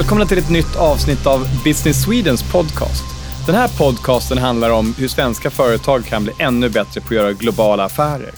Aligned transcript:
Välkomna 0.00 0.26
till 0.26 0.38
ett 0.38 0.50
nytt 0.50 0.76
avsnitt 0.76 1.26
av 1.26 1.48
Business 1.64 2.02
Swedens 2.02 2.52
podcast. 2.52 3.04
Den 3.46 3.54
här 3.54 3.68
podcasten 3.68 4.38
handlar 4.38 4.70
om 4.70 4.94
hur 4.98 5.08
svenska 5.08 5.50
företag 5.50 6.06
kan 6.06 6.24
bli 6.24 6.32
ännu 6.38 6.68
bättre 6.68 7.00
på 7.00 7.06
att 7.06 7.10
göra 7.10 7.32
globala 7.32 7.84
affärer. 7.84 8.30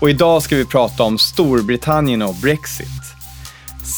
Och 0.00 0.10
idag 0.10 0.42
ska 0.42 0.56
vi 0.56 0.64
prata 0.64 1.02
om 1.02 1.18
Storbritannien 1.18 2.22
och 2.22 2.34
Brexit. 2.34 2.86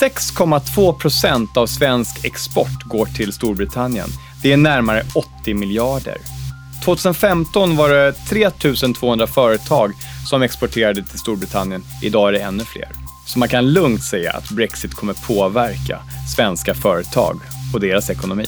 6,2 0.00 0.92
procent 0.92 1.56
av 1.56 1.66
svensk 1.66 2.24
export 2.24 2.82
går 2.84 3.06
till 3.06 3.32
Storbritannien. 3.32 4.08
Det 4.42 4.52
är 4.52 4.56
närmare 4.56 5.02
80 5.14 5.54
miljarder. 5.54 6.16
2015 6.84 7.76
var 7.76 7.88
det 7.88 8.12
3 8.12 8.50
200 8.94 9.26
företag 9.26 9.92
som 10.28 10.42
exporterade 10.42 11.02
till 11.02 11.18
Storbritannien. 11.18 11.82
Idag 12.02 12.28
är 12.28 12.32
det 12.32 12.38
ännu 12.38 12.64
fler. 12.64 13.01
Så 13.26 13.38
man 13.38 13.48
kan 13.48 13.72
lugnt 13.72 14.02
säga 14.02 14.32
att 14.32 14.50
Brexit 14.50 14.94
kommer 14.94 15.14
påverka 15.28 15.98
svenska 16.36 16.74
företag 16.74 17.40
och 17.74 17.80
deras 17.80 18.10
ekonomi. 18.10 18.46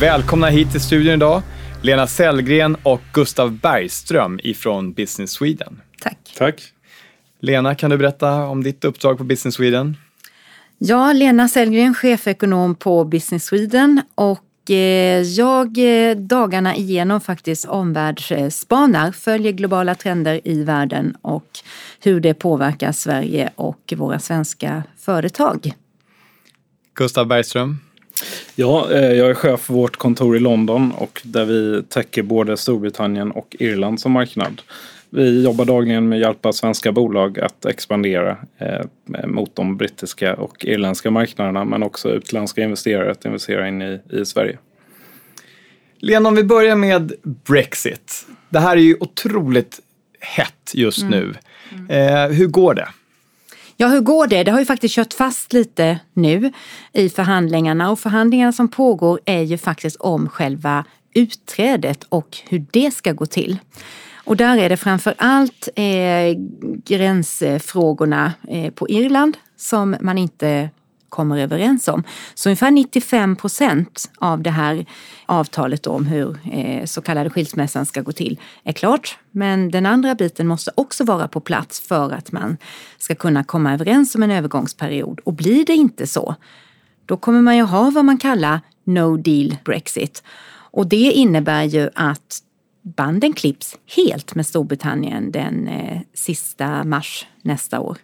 Välkomna 0.00 0.46
hit 0.46 0.70
till 0.70 0.80
studion 0.80 1.14
idag, 1.14 1.42
Lena 1.82 2.06
Sellgren 2.06 2.76
och 2.82 3.00
Gustav 3.12 3.52
Bergström 3.52 4.40
ifrån 4.42 4.92
Business 4.92 5.30
Sweden. 5.30 5.80
Tack. 6.02 6.18
Tack. 6.38 6.62
Lena, 7.40 7.74
kan 7.74 7.90
du 7.90 7.98
berätta 7.98 8.46
om 8.46 8.62
ditt 8.62 8.84
uppdrag 8.84 9.18
på 9.18 9.24
Business 9.24 9.54
Sweden? 9.54 9.96
Ja, 10.78 11.12
Lena 11.12 11.48
Sellgren, 11.48 11.94
chefekonom 11.94 12.74
på 12.74 13.04
Business 13.04 13.44
Sweden 13.44 14.02
och 14.14 14.45
jag 15.36 15.78
eh, 15.78 16.16
dagarna 16.16 16.76
igenom 16.76 17.20
faktiskt 17.20 17.64
omvärldsspanar, 17.64 19.12
följer 19.12 19.52
globala 19.52 19.94
trender 19.94 20.40
i 20.44 20.62
världen 20.62 21.16
och 21.22 21.46
hur 22.00 22.20
det 22.20 22.34
påverkar 22.34 22.92
Sverige 22.92 23.50
och 23.56 23.92
våra 23.96 24.18
svenska 24.18 24.82
företag. 24.98 25.72
Gustav 26.94 27.26
Bergström? 27.26 27.78
Ja, 28.54 28.90
eh, 28.90 29.12
jag 29.12 29.30
är 29.30 29.34
chef 29.34 29.60
för 29.60 29.74
vårt 29.74 29.96
kontor 29.96 30.36
i 30.36 30.40
London 30.40 30.92
och 30.92 31.20
där 31.24 31.44
vi 31.44 31.82
täcker 31.88 32.22
både 32.22 32.56
Storbritannien 32.56 33.30
och 33.30 33.56
Irland 33.58 34.00
som 34.00 34.12
marknad. 34.12 34.62
Vi 35.16 35.44
jobbar 35.44 35.64
dagligen 35.64 36.08
med 36.08 36.16
att 36.16 36.22
hjälpa 36.22 36.52
svenska 36.52 36.92
bolag 36.92 37.40
att 37.40 37.66
expandera 37.66 38.36
eh, 38.58 38.86
mot 39.26 39.56
de 39.56 39.76
brittiska 39.76 40.34
och 40.34 40.64
irländska 40.64 41.10
marknaderna 41.10 41.64
men 41.64 41.82
också 41.82 42.08
utländska 42.08 42.62
investerare 42.62 43.10
att 43.10 43.24
investera 43.24 43.68
in 43.68 43.82
i, 43.82 44.00
i 44.10 44.24
Sverige. 44.24 44.58
Lena, 45.98 46.28
om 46.28 46.34
vi 46.34 46.44
börjar 46.44 46.76
med 46.76 47.12
Brexit. 47.22 48.26
Det 48.48 48.58
här 48.58 48.76
är 48.76 48.80
ju 48.80 48.96
otroligt 49.00 49.80
hett 50.20 50.72
just 50.74 51.02
mm. 51.02 51.10
nu. 51.10 51.34
Eh, 51.94 52.28
hur 52.28 52.46
går 52.46 52.74
det? 52.74 52.88
Ja, 53.76 53.88
hur 53.88 54.00
går 54.00 54.26
det? 54.26 54.44
Det 54.44 54.50
har 54.50 54.58
ju 54.58 54.66
faktiskt 54.66 54.94
kört 54.94 55.12
fast 55.12 55.52
lite 55.52 55.98
nu 56.12 56.52
i 56.92 57.08
förhandlingarna 57.08 57.90
och 57.90 57.98
förhandlingarna 57.98 58.52
som 58.52 58.68
pågår 58.68 59.20
är 59.24 59.42
ju 59.42 59.58
faktiskt 59.58 59.96
om 59.96 60.28
själva 60.28 60.84
utträdet 61.14 62.04
och 62.08 62.36
hur 62.48 62.64
det 62.70 62.90
ska 62.90 63.12
gå 63.12 63.26
till. 63.26 63.58
Och 64.26 64.36
där 64.36 64.58
är 64.58 64.68
det 64.68 64.76
framför 64.76 65.14
allt 65.18 65.68
eh, 65.76 66.38
gränsfrågorna 66.84 68.32
eh, 68.48 68.70
på 68.72 68.88
Irland 68.88 69.36
som 69.56 69.96
man 70.00 70.18
inte 70.18 70.70
kommer 71.08 71.38
överens 71.38 71.88
om. 71.88 72.02
Så 72.34 72.48
ungefär 72.48 72.70
95 72.70 73.36
procent 73.36 74.10
av 74.18 74.42
det 74.42 74.50
här 74.50 74.86
avtalet 75.26 75.86
om 75.86 76.06
hur 76.06 76.38
eh, 76.52 76.84
så 76.84 77.02
kallade 77.02 77.30
skilsmässan 77.30 77.86
ska 77.86 78.02
gå 78.02 78.12
till 78.12 78.40
är 78.64 78.72
klart. 78.72 79.18
Men 79.30 79.70
den 79.70 79.86
andra 79.86 80.14
biten 80.14 80.46
måste 80.46 80.70
också 80.74 81.04
vara 81.04 81.28
på 81.28 81.40
plats 81.40 81.80
för 81.80 82.12
att 82.12 82.32
man 82.32 82.56
ska 82.98 83.14
kunna 83.14 83.44
komma 83.44 83.74
överens 83.74 84.14
om 84.14 84.22
en 84.22 84.30
övergångsperiod. 84.30 85.20
Och 85.24 85.32
blir 85.32 85.64
det 85.64 85.74
inte 85.74 86.06
så, 86.06 86.34
då 87.06 87.16
kommer 87.16 87.42
man 87.42 87.56
ju 87.56 87.62
ha 87.62 87.90
vad 87.90 88.04
man 88.04 88.18
kallar 88.18 88.60
no 88.84 89.16
deal 89.16 89.56
Brexit. 89.64 90.22
Och 90.70 90.86
det 90.86 91.12
innebär 91.12 91.64
ju 91.64 91.90
att 91.94 92.42
banden 92.86 93.32
klipps 93.32 93.76
helt 93.96 94.34
med 94.34 94.46
Storbritannien 94.46 95.32
den 95.32 95.68
eh, 95.68 96.00
sista 96.14 96.84
mars 96.84 97.26
nästa 97.42 97.80
år. 97.80 97.96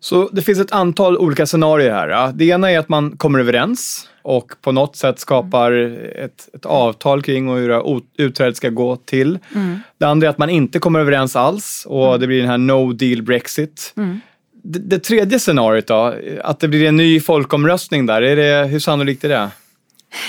Så 0.00 0.28
det 0.28 0.42
finns 0.42 0.58
ett 0.58 0.72
antal 0.72 1.18
olika 1.18 1.46
scenarier 1.46 1.90
här. 1.90 2.32
Det 2.32 2.44
ena 2.44 2.70
är 2.70 2.78
att 2.78 2.88
man 2.88 3.16
kommer 3.16 3.38
överens 3.38 4.08
och 4.22 4.52
på 4.60 4.72
något 4.72 4.96
sätt 4.96 5.18
skapar 5.18 5.72
ett, 6.16 6.48
ett 6.54 6.66
avtal 6.66 7.22
kring 7.22 7.48
hur 7.48 8.02
utträdet 8.18 8.56
ska 8.56 8.68
gå 8.68 8.96
till. 8.96 9.38
Mm. 9.54 9.78
Det 9.98 10.04
andra 10.04 10.26
är 10.26 10.30
att 10.30 10.38
man 10.38 10.50
inte 10.50 10.78
kommer 10.78 11.00
överens 11.00 11.36
alls 11.36 11.86
och 11.88 12.08
mm. 12.08 12.20
det 12.20 12.26
blir 12.26 12.40
den 12.40 12.50
här 12.50 12.58
no 12.58 12.92
deal 12.92 13.22
Brexit. 13.22 13.92
Mm. 13.96 14.20
Det, 14.62 14.78
det, 14.78 14.98
tredje 14.98 15.38
scenariot 15.38 15.86
då, 15.86 16.14
att 16.42 16.60
det 16.60 16.68
blir 16.68 16.88
en 16.88 16.96
ny 16.96 17.20
folkomröstning 17.20 18.06
där, 18.06 18.22
är 18.22 18.36
det, 18.36 18.68
hur 18.68 18.78
sannolikt 18.78 19.24
är 19.24 19.28
det? 19.28 19.50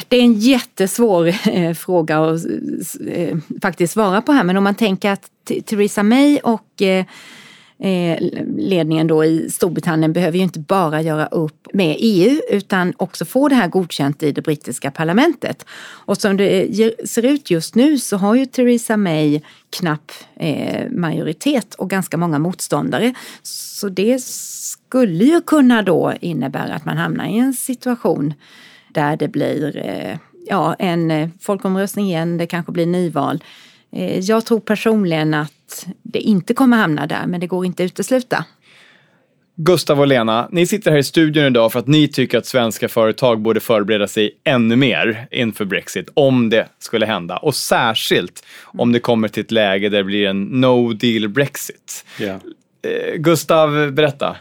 Det 0.07 0.17
är 0.17 0.21
en 0.21 0.39
jättesvår 0.39 1.33
eh, 1.51 1.73
fråga 1.73 2.19
att 2.19 2.45
eh, 3.07 3.37
faktiskt 3.61 3.93
svara 3.93 4.21
på 4.21 4.31
här 4.31 4.43
men 4.43 4.57
om 4.57 4.63
man 4.63 4.75
tänker 4.75 5.11
att 5.11 5.31
Theresa 5.65 6.03
May 6.03 6.39
och 6.39 6.81
eh, 6.81 7.05
eh, 7.81 8.17
ledningen 8.57 9.07
då 9.07 9.25
i 9.25 9.49
Storbritannien 9.49 10.13
behöver 10.13 10.37
ju 10.37 10.43
inte 10.43 10.59
bara 10.59 11.01
göra 11.01 11.25
upp 11.25 11.67
med 11.73 11.95
EU 11.99 12.41
utan 12.49 12.93
också 12.97 13.25
få 13.25 13.47
det 13.47 13.55
här 13.55 13.67
godkänt 13.67 14.23
i 14.23 14.31
det 14.31 14.41
brittiska 14.41 14.91
parlamentet. 14.91 15.65
Och 15.81 16.17
som 16.17 16.37
det 16.37 16.83
eh, 16.83 16.91
ser 17.05 17.25
ut 17.25 17.51
just 17.51 17.75
nu 17.75 17.99
så 17.99 18.17
har 18.17 18.35
ju 18.35 18.45
Theresa 18.45 18.97
May 18.97 19.41
knapp 19.69 20.11
eh, 20.35 20.89
majoritet 20.91 21.75
och 21.75 21.89
ganska 21.89 22.17
många 22.17 22.39
motståndare. 22.39 23.13
Så 23.43 23.89
det 23.89 24.23
skulle 24.23 25.25
ju 25.25 25.41
kunna 25.41 25.81
då 25.81 26.13
innebära 26.21 26.73
att 26.73 26.85
man 26.85 26.97
hamnar 26.97 27.25
i 27.25 27.37
en 27.37 27.53
situation 27.53 28.33
där 28.93 29.17
det 29.17 29.27
blir 29.27 29.77
eh, 29.77 30.17
ja, 30.47 30.73
en 30.79 31.31
folkomröstning 31.41 32.05
igen, 32.05 32.37
det 32.37 32.47
kanske 32.47 32.71
blir 32.71 32.85
nyval. 32.85 33.43
Jag 34.21 34.45
tror 34.45 34.59
personligen 34.59 35.33
att 35.33 35.87
det 36.03 36.19
inte 36.19 36.53
kommer 36.53 36.77
hamna 36.77 37.07
där, 37.07 37.27
men 37.27 37.39
det 37.39 37.47
går 37.47 37.65
inte 37.65 37.83
att 37.83 37.91
utesluta. 37.91 38.45
Gustav 39.55 39.99
och 39.99 40.07
Lena, 40.07 40.47
ni 40.51 40.67
sitter 40.67 40.91
här 40.91 40.97
i 40.97 41.03
studion 41.03 41.45
idag 41.45 41.71
för 41.71 41.79
att 41.79 41.87
ni 41.87 42.07
tycker 42.07 42.37
att 42.37 42.45
svenska 42.45 42.89
företag 42.89 43.41
borde 43.41 43.59
förbereda 43.59 44.07
sig 44.07 44.31
ännu 44.43 44.75
mer 44.75 45.27
inför 45.31 45.65
Brexit, 45.65 46.09
om 46.13 46.49
det 46.49 46.67
skulle 46.79 47.05
hända. 47.05 47.37
Och 47.37 47.55
särskilt 47.55 48.45
om 48.63 48.91
det 48.91 48.99
kommer 48.99 49.27
till 49.27 49.43
ett 49.43 49.51
läge 49.51 49.89
där 49.89 49.97
det 49.97 50.03
blir 50.03 50.27
en 50.27 50.43
no 50.43 50.93
deal 50.93 51.29
Brexit. 51.29 52.05
Yeah. 52.19 52.39
Gustav, 53.15 53.91
berätta. 53.91 54.35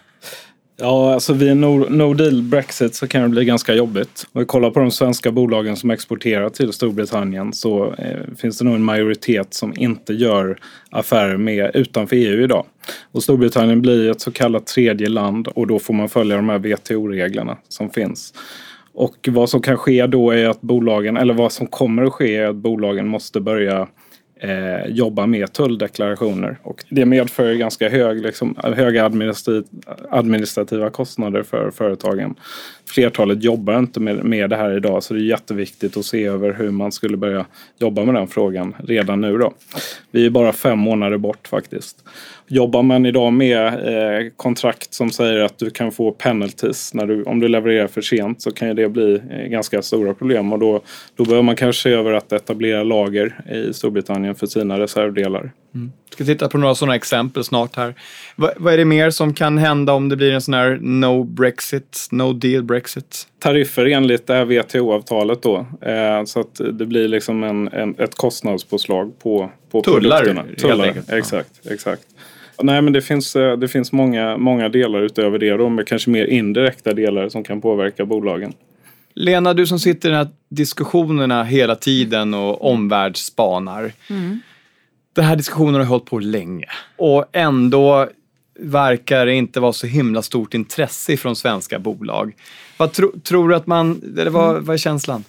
Ja, 0.83 1.15
alltså 1.15 1.33
vid 1.33 1.49
en 1.49 1.61
no, 1.61 1.87
no, 1.89 2.15
deal 2.15 2.43
Brexit 2.43 2.95
så 2.95 3.09
kan 3.09 3.23
det 3.23 3.29
bli 3.29 3.45
ganska 3.45 3.75
jobbigt. 3.75 4.27
Om 4.33 4.39
vi 4.39 4.45
kollar 4.45 4.71
på 4.71 4.81
de 4.81 4.91
svenska 4.91 5.33
bolagen 5.33 5.77
som 5.77 5.91
exporterar 5.91 6.49
till 6.49 6.73
Storbritannien 6.73 7.53
så 7.53 7.95
eh, 7.95 8.35
finns 8.37 8.59
det 8.59 8.65
nog 8.65 8.75
en 8.75 8.83
majoritet 8.83 9.55
som 9.55 9.75
inte 9.77 10.13
gör 10.13 10.59
affärer 10.91 11.37
med 11.37 11.71
utanför 11.75 12.17
EU 12.17 12.43
idag. 12.43 12.65
Och 13.13 13.23
Storbritannien 13.23 13.83
blir 13.83 14.11
ett 14.11 14.21
så 14.21 14.33
kallat 14.33 14.67
tredje 14.67 15.09
land 15.09 15.49
och 15.49 15.67
då 15.67 15.79
får 15.79 15.95
man 15.95 16.09
följa 16.09 16.37
de 16.37 16.49
här 16.49 16.59
WTO-reglerna 16.59 17.57
som 17.69 17.91
finns. 17.91 18.35
Och 18.93 19.29
vad 19.31 19.51
som 19.51 19.63
kan 19.63 19.77
ske 19.77 20.07
då 20.07 20.31
är 20.31 20.49
att 20.49 20.61
bolagen, 20.61 21.17
eller 21.17 21.35
vad 21.35 21.53
som 21.53 21.67
kommer 21.67 22.03
att 22.03 22.13
ske 22.13 22.37
är 22.37 22.49
att 22.49 22.57
bolagen 22.57 23.09
måste 23.09 23.41
börja 23.41 23.89
eh, 24.41 24.87
jobba 24.87 25.27
med 25.27 25.53
tulldeklarationer. 25.53 26.59
Och 26.63 26.85
det 26.89 27.05
medför 27.05 27.55
ganska 27.55 27.89
hög, 27.89 28.23
liksom, 28.23 28.57
höga 28.63 29.05
administrativa 30.11 30.91
kostnader 30.91 31.43
för 31.43 31.71
företagen. 31.71 32.35
Flertalet 32.87 33.43
jobbar 33.43 33.79
inte 33.79 34.01
med, 34.01 34.25
med 34.25 34.51
det 34.51 34.57
här 34.57 34.77
idag 34.77 35.03
så 35.03 35.15
det 35.15 35.21
är 35.21 35.25
jätteviktigt 35.25 35.97
att 35.97 36.05
se 36.05 36.25
över 36.25 36.53
hur 36.53 36.71
man 36.71 36.93
skulle 36.93 37.17
börja 37.17 37.47
jobba 37.79 38.05
med 38.05 38.15
den 38.15 38.29
frågan 38.29 38.75
redan 38.85 39.21
nu. 39.21 39.39
Då. 39.39 39.53
Vi 40.11 40.27
är 40.27 40.31
bara 40.31 40.53
fem 40.53 40.79
månader 40.79 41.19
bort 41.19 41.49
faktiskt. 41.49 42.05
Jobbar 42.53 42.83
man 42.83 43.07
idag 43.07 43.33
med 43.33 43.67
eh, 43.67 44.31
kontrakt 44.37 44.95
som 44.95 45.11
säger 45.11 45.41
att 45.41 45.59
du 45.59 45.71
kan 45.71 45.93
få 45.93 46.13
penalties 46.13 46.95
när 46.95 47.07
du, 47.07 47.23
om 47.23 47.41
du 47.41 47.49
levererar 47.49 47.87
för 47.87 48.01
sent 48.01 48.43
så 48.43 48.51
kan 48.51 48.69
ju 48.69 48.75
det 48.75 48.89
bli 48.89 49.21
eh, 49.31 49.47
ganska 49.47 49.83
stora 49.83 50.15
problem 50.15 50.53
och 50.53 50.59
då, 50.59 50.81
då 51.17 51.25
behöver 51.25 51.43
man 51.43 51.57
kanske 51.57 51.83
se 51.83 51.91
över 51.91 52.13
att 52.13 52.33
etablera 52.33 52.83
lager 52.83 53.41
i 53.53 53.73
Storbritannien 53.73 54.30
för 54.35 54.47
sina 54.47 54.79
reservdelar. 54.79 55.53
Mm. 55.75 55.93
ska 56.11 56.25
titta 56.25 56.49
på 56.49 56.59
några 56.59 56.75
sådana 56.75 56.95
exempel 56.95 57.45
snart 57.45 57.77
här. 57.77 57.95
Va, 58.37 58.51
vad 58.57 58.73
är 58.73 58.79
det 58.79 58.85
mer 58.85 59.11
som 59.11 59.35
kan 59.35 59.59
hända 59.59 59.93
om 59.93 60.09
det 60.09 60.17
blir 60.17 60.33
en 60.33 60.41
sån 60.41 60.55
här 60.55 60.79
no 60.81 61.25
Brexit, 61.25 62.09
no 62.11 62.33
deal 62.33 62.63
Brexit? 62.63 63.27
Tariffer 63.39 63.87
enligt 63.87 64.27
det 64.27 64.35
här 64.35 64.45
WTO-avtalet 64.45 65.43
då. 65.43 65.67
Eh, 65.81 66.25
så 66.25 66.41
att 66.41 66.61
det 66.73 66.87
blir 66.87 67.09
liksom 67.09 67.43
en, 67.45 67.69
en, 67.69 67.95
ett 67.99 68.15
kostnadspåslag 68.15 69.19
på, 69.19 69.51
på 69.71 69.83
Tullar, 69.83 70.25
produkterna. 70.25 70.45
Tullar, 70.59 70.93
helt. 70.93 71.13
Exakt, 71.13 71.61
ja. 71.63 71.73
exakt. 71.73 72.07
Nej, 72.63 72.83
men 72.83 72.93
det 72.93 73.03
finns, 73.03 73.37
eh, 73.37 73.57
det 73.57 73.69
finns 73.69 73.93
många, 73.93 74.37
många 74.37 74.69
delar 74.69 75.03
utöver 75.03 75.39
det 75.39 75.57
då, 75.57 75.69
med 75.69 75.87
kanske 75.87 76.11
mer 76.11 76.25
indirekta 76.25 76.93
delar 76.95 77.29
som 77.29 77.45
kan 77.45 77.61
påverka 77.61 78.05
bolagen. 78.05 78.53
Lena, 79.15 79.55
du 79.55 79.67
som 79.67 79.79
sitter 79.79 80.09
i 80.09 80.13
de 80.13 80.19
här 80.19 80.29
diskussionerna 80.49 81.45
hela 81.45 81.77
tiden 81.77 82.35
och 82.35 82.71
omvärldsspanar. 82.71 83.93
Mm. 84.09 84.41
Den 85.13 85.25
här 85.25 85.37
diskussionen 85.37 85.75
har 85.75 85.85
hållit 85.85 86.05
på 86.05 86.19
länge 86.19 86.67
och 86.97 87.25
ändå 87.33 88.09
verkar 88.61 89.27
det 89.27 89.35
inte 89.35 89.61
vara 89.61 89.73
så 89.73 89.87
himla 89.87 90.23
stort 90.23 90.55
intresse 90.55 91.17
från 91.17 91.37
svenska 91.37 91.79
bolag. 91.79 92.37
Vad 92.77 92.93
tro, 92.93 93.13
tror 93.23 93.49
du 93.49 93.55
att 93.55 93.67
man, 93.67 94.15
eller 94.19 94.31
vad, 94.31 94.63
vad 94.63 94.75
är 94.75 94.79
känslan? 94.79 95.25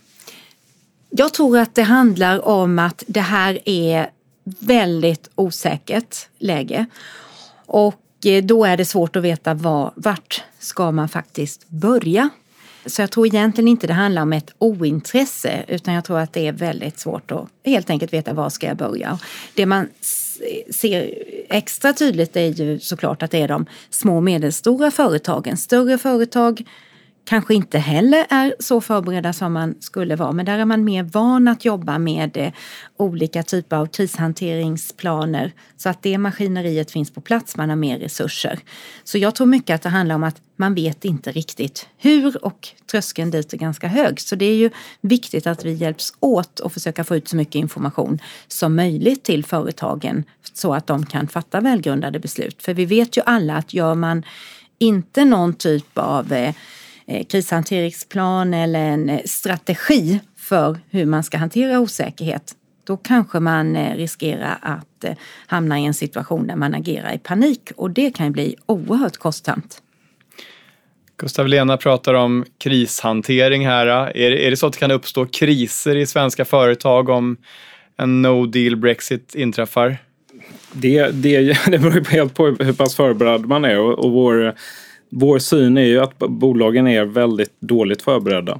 Jag 1.09 1.33
tror 1.33 1.57
att 1.57 1.75
det 1.75 1.83
handlar 1.83 2.47
om 2.47 2.79
att 2.79 3.03
det 3.07 3.21
här 3.21 3.59
är 3.65 4.09
väldigt 4.59 5.29
osäkert 5.35 6.15
läge. 6.39 6.85
Och 7.65 8.25
eh, 8.25 8.43
då 8.43 8.65
är 8.65 8.77
det 8.77 8.85
svårt 8.85 9.15
att 9.15 9.23
veta 9.23 9.53
var, 9.53 9.93
vart 9.95 10.43
ska 10.59 10.91
man 10.91 11.09
faktiskt 11.09 11.69
börja. 11.69 12.29
Så 12.85 13.01
jag 13.01 13.11
tror 13.11 13.27
egentligen 13.27 13.67
inte 13.67 13.87
det 13.87 13.93
handlar 13.93 14.21
om 14.21 14.33
ett 14.33 14.53
ointresse 14.57 15.65
utan 15.67 15.93
jag 15.93 16.03
tror 16.03 16.19
att 16.19 16.33
det 16.33 16.47
är 16.47 16.51
väldigt 16.51 16.99
svårt 16.99 17.31
att 17.31 17.47
helt 17.65 17.89
enkelt 17.89 18.13
veta 18.13 18.33
var 18.33 18.49
ska 18.49 18.67
jag 18.67 18.77
börja. 18.77 19.19
Det 19.53 19.65
man 19.65 19.87
ser 20.69 21.13
extra 21.49 21.93
tydligt 21.93 22.35
är 22.35 22.47
ju 22.47 22.79
såklart 22.79 23.23
att 23.23 23.31
det 23.31 23.41
är 23.41 23.47
de 23.47 23.65
små 23.89 24.15
och 24.15 24.23
medelstora 24.23 24.91
företagen. 24.91 25.57
Större 25.57 25.97
företag 25.97 26.63
kanske 27.25 27.53
inte 27.53 27.79
heller 27.79 28.25
är 28.29 28.55
så 28.59 28.81
förberedda 28.81 29.33
som 29.33 29.53
man 29.53 29.75
skulle 29.79 30.15
vara, 30.15 30.31
men 30.31 30.45
där 30.45 30.59
är 30.59 30.65
man 30.65 30.83
mer 30.83 31.03
van 31.03 31.47
att 31.47 31.65
jobba 31.65 31.97
med 31.97 32.37
eh, 32.37 32.51
olika 32.97 33.43
typer 33.43 33.75
av 33.75 33.85
krishanteringsplaner 33.85 35.53
så 35.77 35.89
att 35.89 36.03
det 36.03 36.17
maskineriet 36.17 36.91
finns 36.91 37.11
på 37.11 37.21
plats, 37.21 37.57
man 37.57 37.69
har 37.69 37.75
mer 37.75 37.99
resurser. 37.99 38.59
Så 39.03 39.17
jag 39.17 39.35
tror 39.35 39.47
mycket 39.47 39.75
att 39.75 39.81
det 39.81 39.89
handlar 39.89 40.15
om 40.15 40.23
att 40.23 40.41
man 40.55 40.75
vet 40.75 41.05
inte 41.05 41.31
riktigt 41.31 41.87
hur 41.97 42.45
och 42.45 42.67
tröskeln 42.91 43.31
dit 43.31 43.53
är 43.53 43.57
ganska 43.57 43.87
hög. 43.87 44.21
Så 44.21 44.35
det 44.35 44.45
är 44.45 44.55
ju 44.55 44.69
viktigt 45.01 45.47
att 45.47 45.65
vi 45.65 45.73
hjälps 45.73 46.13
åt 46.19 46.59
och 46.59 46.73
försöka 46.73 47.03
få 47.03 47.15
ut 47.15 47.27
så 47.27 47.35
mycket 47.35 47.55
information 47.55 48.19
som 48.47 48.75
möjligt 48.75 49.23
till 49.23 49.45
företagen 49.45 50.23
så 50.53 50.73
att 50.73 50.87
de 50.87 51.05
kan 51.05 51.27
fatta 51.27 51.61
välgrundade 51.61 52.19
beslut. 52.19 52.63
För 52.63 52.73
vi 52.73 52.85
vet 52.85 53.17
ju 53.17 53.21
alla 53.25 53.55
att 53.55 53.73
gör 53.73 53.95
man 53.95 54.23
inte 54.79 55.25
någon 55.25 55.53
typ 55.53 55.97
av 55.97 56.33
Eh, 56.33 56.53
krishanteringsplan 57.29 58.53
eller 58.53 58.79
en 58.79 59.09
eh, 59.09 59.19
strategi 59.25 60.19
för 60.37 60.77
hur 60.89 61.05
man 61.05 61.23
ska 61.23 61.37
hantera 61.37 61.79
osäkerhet, 61.79 62.55
då 62.83 62.97
kanske 62.97 63.39
man 63.39 63.75
eh, 63.75 63.95
riskerar 63.95 64.57
att 64.61 65.05
hamna 65.47 65.79
i 65.79 65.85
en 65.85 65.93
situation 65.93 66.47
där 66.47 66.55
man 66.55 66.73
agerar 66.73 67.13
i 67.13 67.17
panik 67.17 67.71
och 67.75 67.91
det 67.91 68.11
kan 68.11 68.31
bli 68.31 68.55
oerhört 68.65 69.17
kostsamt. 69.17 69.81
Gustav 71.17 71.47
Lena 71.47 71.77
pratar 71.77 72.13
om 72.13 72.45
krishantering 72.57 73.67
här. 73.67 73.87
Är, 73.87 74.31
är 74.31 74.49
det 74.49 74.57
så 74.57 74.67
att 74.67 74.73
det 74.73 74.79
kan 74.79 74.91
uppstå 74.91 75.25
kriser 75.25 75.95
i 75.95 76.05
svenska 76.05 76.45
företag 76.45 77.09
om 77.09 77.37
en 77.97 78.21
no 78.21 78.45
deal 78.45 78.75
Brexit 78.75 79.35
inträffar? 79.35 79.97
Det, 80.71 81.09
det, 81.09 81.57
det 81.67 81.79
beror 81.79 82.11
helt 82.11 82.33
på 82.33 82.45
hur 82.45 82.73
pass 82.73 82.95
förberedd 82.95 83.45
man 83.45 83.65
är 83.65 83.79
och, 83.79 83.99
och 83.99 84.11
vår 84.11 84.55
vår 85.13 85.39
syn 85.39 85.77
är 85.77 85.85
ju 85.85 85.99
att 85.99 86.17
bolagen 86.17 86.87
är 86.87 87.05
väldigt 87.05 87.53
dåligt 87.59 88.01
förberedda. 88.01 88.59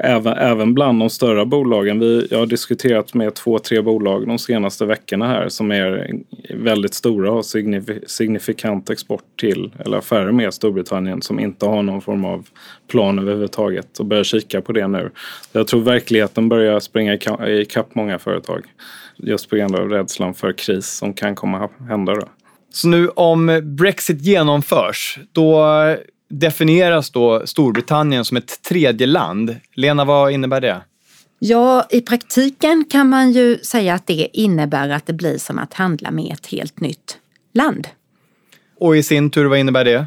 Även, 0.00 0.32
även 0.32 0.74
bland 0.74 1.00
de 1.00 1.10
större 1.10 1.46
bolagen. 1.46 2.00
Vi, 2.00 2.28
jag 2.30 2.38
har 2.38 2.46
diskuterat 2.46 3.14
med 3.14 3.34
två, 3.34 3.58
tre 3.58 3.80
bolag 3.80 4.26
de 4.26 4.38
senaste 4.38 4.86
veckorna 4.86 5.26
här 5.26 5.48
som 5.48 5.72
är 5.72 6.14
väldigt 6.54 6.94
stora 6.94 7.30
och 7.30 7.36
har 7.36 8.06
signifikant 8.08 8.90
export 8.90 9.24
till, 9.40 9.72
eller 9.78 9.98
affärer 9.98 10.32
med 10.32 10.54
Storbritannien 10.54 11.22
som 11.22 11.40
inte 11.40 11.66
har 11.66 11.82
någon 11.82 12.00
form 12.00 12.24
av 12.24 12.48
plan 12.88 13.18
överhuvudtaget 13.18 13.98
och 13.98 14.06
börjar 14.06 14.24
kika 14.24 14.60
på 14.60 14.72
det 14.72 14.88
nu. 14.88 15.10
Jag 15.52 15.66
tror 15.66 15.80
verkligheten 15.80 16.48
börjar 16.48 16.80
springa 16.80 17.18
ikapp 17.48 17.94
många 17.94 18.18
företag 18.18 18.64
just 19.16 19.50
på 19.50 19.56
grund 19.56 19.76
av 19.76 19.88
rädslan 19.88 20.34
för 20.34 20.52
kris 20.52 20.86
som 20.86 21.14
kan 21.14 21.34
komma 21.34 21.64
att 21.64 21.88
hända. 21.88 22.14
Då. 22.14 22.28
Så 22.74 22.88
nu 22.88 23.08
om 23.08 23.60
Brexit 23.64 24.22
genomförs, 24.22 25.18
då 25.32 25.66
definieras 26.30 27.10
då 27.10 27.46
Storbritannien 27.46 28.24
som 28.24 28.36
ett 28.36 28.62
tredje 28.62 29.06
land. 29.06 29.56
Lena, 29.74 30.04
vad 30.04 30.32
innebär 30.32 30.60
det? 30.60 30.82
Ja, 31.38 31.86
i 31.90 32.00
praktiken 32.00 32.84
kan 32.90 33.08
man 33.08 33.32
ju 33.32 33.58
säga 33.58 33.94
att 33.94 34.06
det 34.06 34.28
innebär 34.32 34.88
att 34.88 35.06
det 35.06 35.12
blir 35.12 35.38
som 35.38 35.58
att 35.58 35.74
handla 35.74 36.10
med 36.10 36.32
ett 36.32 36.46
helt 36.46 36.80
nytt 36.80 37.18
land. 37.52 37.88
Och 38.80 38.96
i 38.96 39.02
sin 39.02 39.30
tur, 39.30 39.44
vad 39.44 39.58
innebär 39.58 39.84
det? 39.84 40.06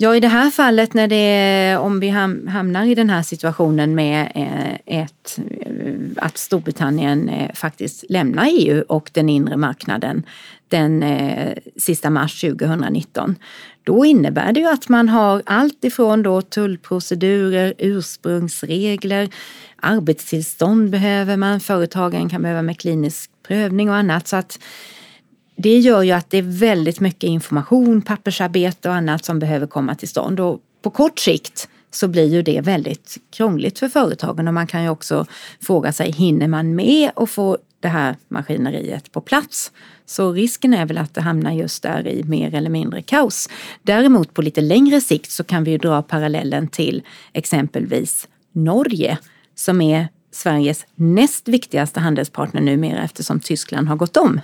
Ja, 0.00 0.16
i 0.16 0.20
det 0.20 0.28
här 0.28 0.50
fallet 0.50 0.94
när 0.94 1.08
det, 1.08 1.76
om 1.76 2.00
vi 2.00 2.08
hamnar 2.48 2.84
i 2.84 2.94
den 2.94 3.10
här 3.10 3.22
situationen 3.22 3.94
med 3.94 4.32
eh, 4.34 5.00
ett, 5.02 5.38
eh, 5.60 5.92
att 6.16 6.38
Storbritannien 6.38 7.28
eh, 7.28 7.54
faktiskt 7.54 8.04
lämnar 8.08 8.48
EU 8.50 8.84
och 8.88 9.10
den 9.12 9.28
inre 9.28 9.56
marknaden 9.56 10.22
den 10.68 11.04
sista 11.76 12.10
mars 12.10 12.40
2019. 12.40 13.36
Då 13.84 14.04
innebär 14.04 14.52
det 14.52 14.60
ju 14.60 14.66
att 14.66 14.88
man 14.88 15.08
har 15.08 15.42
allt 15.46 15.84
ifrån 15.84 16.22
då 16.22 16.42
tullprocedurer, 16.42 17.74
ursprungsregler, 17.78 19.28
arbetstillstånd 19.76 20.90
behöver 20.90 21.36
man, 21.36 21.60
företagen 21.60 22.28
kan 22.28 22.42
behöva 22.42 22.62
med 22.62 22.80
klinisk 22.80 23.30
prövning 23.42 23.90
och 23.90 23.96
annat. 23.96 24.28
Så 24.28 24.36
att 24.36 24.58
det 25.58 25.78
gör 25.78 26.02
ju 26.02 26.12
att 26.12 26.30
det 26.30 26.38
är 26.38 26.42
väldigt 26.42 27.00
mycket 27.00 27.28
information, 27.28 28.02
pappersarbete 28.02 28.88
och 28.88 28.94
annat 28.94 29.24
som 29.24 29.38
behöver 29.38 29.66
komma 29.66 29.94
till 29.94 30.08
stånd. 30.08 30.40
Och 30.40 30.60
på 30.82 30.90
kort 30.90 31.18
sikt 31.18 31.68
så 31.90 32.08
blir 32.08 32.26
ju 32.26 32.42
det 32.42 32.60
väldigt 32.60 33.16
krångligt 33.30 33.78
för 33.78 33.88
företagen 33.88 34.48
och 34.48 34.54
man 34.54 34.66
kan 34.66 34.82
ju 34.82 34.88
också 34.88 35.26
fråga 35.62 35.92
sig, 35.92 36.12
hinner 36.12 36.48
man 36.48 36.74
med 36.74 37.10
att 37.16 37.30
få 37.30 37.58
det 37.80 37.88
här 37.88 38.16
maskineriet 38.28 39.12
på 39.12 39.20
plats? 39.20 39.72
Så 40.06 40.32
risken 40.32 40.74
är 40.74 40.86
väl 40.86 40.98
att 40.98 41.14
det 41.14 41.20
hamnar 41.20 41.52
just 41.52 41.82
där 41.82 42.08
i 42.08 42.24
mer 42.24 42.54
eller 42.54 42.70
mindre 42.70 43.02
kaos. 43.02 43.48
Däremot 43.82 44.34
på 44.34 44.42
lite 44.42 44.60
längre 44.60 45.00
sikt 45.00 45.30
så 45.30 45.44
kan 45.44 45.64
vi 45.64 45.70
ju 45.70 45.78
dra 45.78 46.02
parallellen 46.02 46.68
till 46.68 47.02
exempelvis 47.32 48.28
Norge 48.52 49.18
som 49.54 49.80
är 49.80 50.08
Sveriges 50.32 50.86
näst 50.94 51.48
viktigaste 51.48 52.00
handelspartner 52.00 52.60
numera 52.60 53.02
eftersom 53.02 53.40
Tyskland 53.40 53.88
har 53.88 53.96
gått 53.96 54.16
om. 54.16 54.40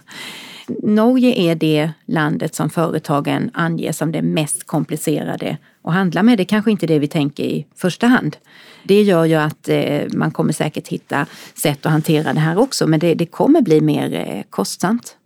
Norge 0.82 1.34
är 1.50 1.55
det 1.55 1.90
landet 2.06 2.55
som 2.55 2.70
företagen 2.70 3.50
anger 3.55 3.93
som 3.93 4.12
det 4.12 4.22
mest 4.22 4.66
komplicerade 4.66 5.56
att 5.82 5.94
handla 5.94 6.22
med. 6.22 6.38
Det 6.38 6.43
är 6.43 6.44
kanske 6.44 6.70
inte 6.70 6.87
det 6.87 6.99
vi 6.99 7.08
tänker 7.08 7.43
i 7.43 7.66
första 7.76 8.06
hand. 8.06 8.37
Det 8.82 9.02
gör 9.02 9.25
ju 9.25 9.34
att 9.34 9.69
eh, 9.69 10.03
man 10.12 10.31
kommer 10.31 10.53
säkert 10.53 10.88
hitta 10.88 11.27
sätt 11.55 11.86
att 11.86 11.93
hantera 11.93 12.32
det 12.32 12.41
här 12.41 12.58
också, 12.58 12.86
men 12.86 13.00
det, 13.00 13.15
det 13.15 13.27
kommer 13.27 13.60
bli 13.60 13.81
mer 13.81 14.15
eh, 14.15 14.43
kostsamt. 14.50 15.17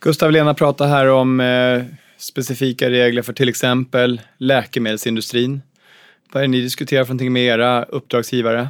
Gustav 0.00 0.32
Lena 0.32 0.54
pratar 0.54 0.88
här 0.88 1.06
om 1.06 1.40
eh, 1.40 1.82
specifika 2.16 2.90
regler 2.90 3.22
för 3.22 3.32
till 3.32 3.48
exempel 3.48 4.20
läkemedelsindustrin. 4.38 5.62
Vad 6.32 6.42
är 6.42 6.46
det 6.46 6.50
ni 6.50 6.60
diskuterar 6.60 7.04
för 7.04 7.08
någonting 7.08 7.32
med 7.32 7.44
era 7.44 7.82
uppdragsgivare? 7.82 8.68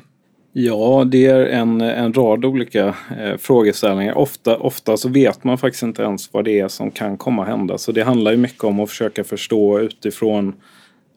Ja, 0.53 1.05
det 1.07 1.27
är 1.27 1.47
en, 1.47 1.81
en 1.81 2.13
rad 2.13 2.45
olika 2.45 2.95
eh, 3.19 3.37
frågeställningar. 3.39 4.19
Ofta, 4.19 4.57
ofta 4.57 4.97
så 4.97 5.09
vet 5.09 5.45
man 5.45 5.59
faktiskt 5.59 5.83
inte 5.83 6.03
ens 6.03 6.33
vad 6.33 6.45
det 6.45 6.61
är 6.61 6.69
som 6.69 6.91
kan 6.91 7.17
komma 7.17 7.43
att 7.43 7.49
hända. 7.49 7.79
Så 7.79 7.93
det 7.93 8.03
handlar 8.03 8.31
ju 8.31 8.37
mycket 8.37 8.65
om 8.65 8.81
att 8.81 8.89
försöka 8.89 9.25
förstå 9.25 9.81
utifrån 9.81 10.55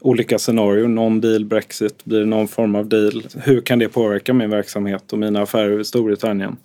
olika 0.01 0.39
scenarier. 0.39 0.87
Någon 0.87 1.21
deal, 1.21 1.45
Brexit, 1.45 2.05
blir 2.05 2.19
det 2.19 2.25
någon 2.25 2.47
form 2.47 2.75
av 2.75 2.89
deal? 2.89 3.23
Hur 3.43 3.61
kan 3.61 3.79
det 3.79 3.89
påverka 3.89 4.33
min 4.33 4.49
verksamhet 4.49 5.13
och 5.13 5.19
mina 5.19 5.41
affärer 5.41 5.79
i 5.79 5.85
Storbritannien? 5.85 6.57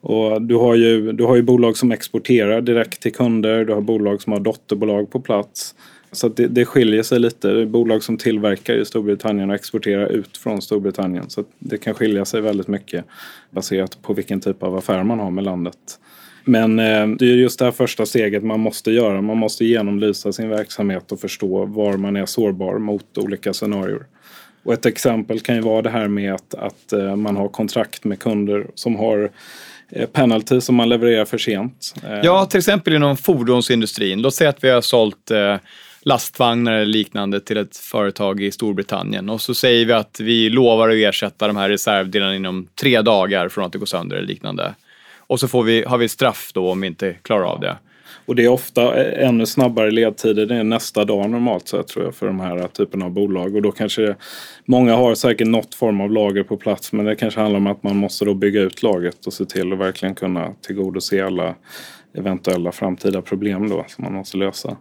Och 0.00 0.42
du, 0.42 0.54
har 0.54 0.74
ju, 0.74 1.12
du 1.12 1.24
har 1.24 1.36
ju 1.36 1.42
bolag 1.42 1.76
som 1.76 1.92
exporterar 1.92 2.60
direkt 2.60 3.02
till 3.02 3.14
kunder, 3.14 3.64
du 3.64 3.72
har 3.72 3.80
bolag 3.80 4.22
som 4.22 4.32
har 4.32 4.40
dotterbolag 4.40 5.10
på 5.10 5.20
plats. 5.20 5.74
Så 6.12 6.28
det, 6.28 6.46
det 6.46 6.64
skiljer 6.64 7.02
sig 7.02 7.20
lite. 7.20 7.48
Det 7.48 7.62
är 7.62 7.66
bolag 7.66 8.02
som 8.02 8.16
tillverkar 8.16 8.74
i 8.74 8.84
Storbritannien 8.84 9.50
och 9.50 9.56
exporterar 9.56 10.06
ut 10.06 10.36
från 10.36 10.62
Storbritannien. 10.62 11.30
Så 11.30 11.44
det 11.58 11.78
kan 11.78 11.94
skilja 11.94 12.24
sig 12.24 12.40
väldigt 12.40 12.68
mycket 12.68 13.04
baserat 13.50 14.02
på 14.02 14.12
vilken 14.12 14.40
typ 14.40 14.62
av 14.62 14.76
affär 14.76 15.02
man 15.02 15.18
har 15.18 15.30
med 15.30 15.44
landet. 15.44 15.98
Men 16.44 16.78
eh, 16.78 17.06
det 17.06 17.24
är 17.24 17.36
just 17.36 17.58
det 17.58 17.64
här 17.64 17.72
första 17.72 18.06
steget 18.06 18.44
man 18.44 18.60
måste 18.60 18.90
göra. 18.90 19.20
Man 19.20 19.36
måste 19.36 19.64
genomlysa 19.64 20.32
sin 20.32 20.48
verksamhet 20.48 21.12
och 21.12 21.20
förstå 21.20 21.64
var 21.64 21.96
man 21.96 22.16
är 22.16 22.26
sårbar 22.26 22.78
mot 22.78 23.18
olika 23.18 23.52
scenarier. 23.52 24.06
Och 24.62 24.72
ett 24.72 24.86
exempel 24.86 25.40
kan 25.40 25.54
ju 25.54 25.60
vara 25.60 25.82
det 25.82 25.90
här 25.90 26.08
med 26.08 26.34
att, 26.34 26.54
att 26.54 26.92
eh, 26.92 27.16
man 27.16 27.36
har 27.36 27.48
kontrakt 27.48 28.04
med 28.04 28.18
kunder 28.18 28.66
som 28.74 28.96
har 28.96 29.30
eh, 29.88 30.06
penalty 30.06 30.60
som 30.60 30.74
man 30.74 30.88
levererar 30.88 31.24
för 31.24 31.38
sent. 31.38 31.94
Ja, 32.22 32.46
till 32.46 32.58
exempel 32.58 32.94
inom 32.94 33.16
fordonsindustrin. 33.16 34.22
Låt 34.22 34.34
säga 34.34 34.50
att 34.50 34.64
vi 34.64 34.70
har 34.70 34.80
sålt 34.80 35.30
eh, 35.30 35.56
lastvagnar 36.08 36.72
eller 36.72 36.86
liknande 36.86 37.40
till 37.40 37.56
ett 37.56 37.76
företag 37.76 38.42
i 38.42 38.50
Storbritannien 38.50 39.28
och 39.28 39.40
så 39.40 39.54
säger 39.54 39.86
vi 39.86 39.92
att 39.92 40.20
vi 40.20 40.50
lovar 40.50 40.88
att 40.88 40.94
ersätta 40.94 41.46
de 41.46 41.56
här 41.56 41.68
reservdelarna 41.68 42.36
inom 42.36 42.68
tre 42.80 43.02
dagar 43.02 43.48
från 43.48 43.64
att 43.64 43.72
det 43.72 43.78
går 43.78 43.86
sönder 43.86 44.16
eller 44.16 44.26
liknande. 44.26 44.74
Och 45.16 45.40
så 45.40 45.48
får 45.48 45.62
vi, 45.62 45.84
har 45.84 45.98
vi 45.98 46.08
straff 46.08 46.50
då 46.54 46.70
om 46.70 46.80
vi 46.80 46.86
inte 46.86 47.12
klarar 47.12 47.44
av 47.44 47.60
det. 47.60 47.76
Och 48.26 48.34
det 48.34 48.44
är 48.44 48.48
ofta 48.48 49.04
eh, 49.04 49.28
ännu 49.28 49.46
snabbare 49.46 49.90
ledtider. 49.90 50.46
Det 50.46 50.56
är 50.56 50.64
nästa 50.64 51.04
dag 51.04 51.30
normalt 51.30 51.68
sett 51.68 51.88
tror 51.88 52.04
jag 52.04 52.14
för 52.14 52.26
de 52.26 52.40
här 52.40 52.68
typerna 52.68 53.04
av 53.04 53.10
bolag. 53.10 53.56
Och 53.56 53.62
då 53.62 53.72
kanske 53.72 54.02
det, 54.02 54.16
många 54.64 54.94
har 54.94 55.14
säkert 55.14 55.46
något 55.46 55.74
form 55.74 56.00
av 56.00 56.10
lager 56.10 56.42
på 56.42 56.56
plats 56.56 56.92
men 56.92 57.04
det 57.04 57.16
kanske 57.16 57.40
handlar 57.40 57.58
om 57.58 57.66
att 57.66 57.82
man 57.82 57.96
måste 57.96 58.24
då 58.24 58.34
bygga 58.34 58.60
ut 58.60 58.82
lagret 58.82 59.26
och 59.26 59.32
se 59.32 59.44
till 59.44 59.72
att 59.72 59.78
verkligen 59.78 60.14
kunna 60.14 60.54
tillgodose 60.66 61.26
alla 61.26 61.54
eventuella 62.14 62.72
framtida 62.72 63.22
problem 63.22 63.68
då 63.68 63.84
som 63.88 64.04
man 64.04 64.12
måste 64.12 64.36
lösa. 64.36 64.76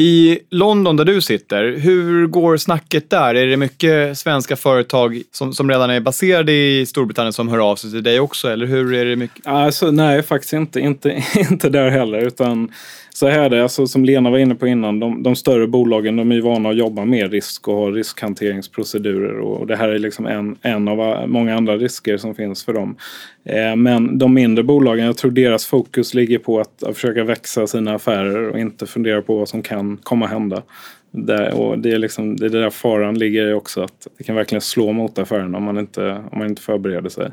I 0.00 0.38
London 0.50 0.96
där 0.96 1.04
du 1.04 1.20
sitter, 1.20 1.76
hur 1.76 2.26
går 2.26 2.56
snacket 2.56 3.10
där? 3.10 3.34
Är 3.34 3.46
det 3.46 3.56
mycket 3.56 4.18
svenska 4.18 4.56
företag 4.56 5.22
som, 5.32 5.54
som 5.54 5.70
redan 5.70 5.90
är 5.90 6.00
baserade 6.00 6.52
i 6.52 6.86
Storbritannien 6.86 7.32
som 7.32 7.48
hör 7.48 7.70
av 7.70 7.76
sig 7.76 7.90
till 7.90 8.02
dig 8.02 8.20
också? 8.20 8.48
Eller 8.50 8.66
hur 8.66 8.94
är 8.94 9.04
det 9.04 9.16
mycket? 9.16 9.46
Alltså, 9.46 9.90
nej, 9.90 10.22
faktiskt 10.22 10.52
inte, 10.52 10.80
inte, 10.80 11.24
inte 11.50 11.68
där 11.68 11.90
heller. 11.90 12.18
Utan 12.18 12.72
så 13.14 13.28
här 13.28 13.40
är 13.40 13.50
det, 13.50 13.62
alltså, 13.62 13.86
som 13.86 14.04
Lena 14.04 14.30
var 14.30 14.38
inne 14.38 14.54
på 14.54 14.66
innan, 14.66 15.00
de, 15.00 15.22
de 15.22 15.36
större 15.36 15.66
bolagen 15.66 16.16
de 16.16 16.30
är 16.30 16.34
ju 16.34 16.40
vana 16.40 16.68
att 16.68 16.76
jobba 16.76 17.04
med 17.04 17.32
risk 17.32 17.68
och 17.68 17.74
ha 17.74 17.90
riskhanteringsprocedurer. 17.90 19.38
Och 19.38 19.66
det 19.66 19.76
här 19.76 19.88
är 19.88 19.98
liksom 19.98 20.26
en, 20.26 20.56
en 20.62 20.88
av 20.88 21.00
eh, 21.00 21.26
många 21.26 21.56
andra 21.56 21.76
risker 21.76 22.16
som 22.16 22.34
finns 22.34 22.64
för 22.64 22.72
dem. 22.72 22.96
Eh, 23.44 23.76
men 23.76 24.18
de 24.18 24.34
mindre 24.34 24.64
bolagen, 24.64 25.06
jag 25.06 25.16
tror 25.16 25.30
deras 25.30 25.66
fokus 25.66 26.14
ligger 26.14 26.38
på 26.38 26.60
att, 26.60 26.82
att 26.82 26.94
försöka 26.94 27.24
växa 27.24 27.66
sina 27.66 27.94
affärer 27.94 28.48
och 28.48 28.58
inte 28.58 28.86
fundera 28.86 29.22
på 29.22 29.38
vad 29.38 29.48
som 29.48 29.62
kan 29.62 29.96
komma 29.96 30.26
hända. 30.26 30.62
Det, 31.10 31.52
och 31.52 31.78
det, 31.78 31.92
är 31.92 31.98
liksom, 31.98 32.36
det 32.36 32.46
är 32.46 32.50
där 32.50 32.70
faran 32.70 33.18
ligger 33.18 33.54
också, 33.54 33.82
att 33.82 34.06
det 34.18 34.24
kan 34.24 34.36
verkligen 34.36 34.60
slå 34.60 34.92
mot 34.92 35.18
affärerna 35.18 35.58
om 35.58 35.64
man 35.64 35.78
inte, 35.78 36.10
om 36.32 36.38
man 36.38 36.48
inte 36.48 36.62
förbereder 36.62 37.08
sig. 37.08 37.30